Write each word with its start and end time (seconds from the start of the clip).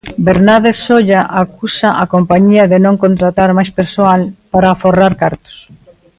Bernárdez 0.27 0.77
Solla 0.85 1.21
acusa 1.43 1.89
a 2.03 2.05
compañía 2.13 2.69
de 2.71 2.77
non 2.85 2.95
contratar 3.03 3.49
máis 3.57 3.71
persoal 3.79 4.21
"para 4.51 4.67
aforrar 4.71 5.13
cartos". 5.21 5.57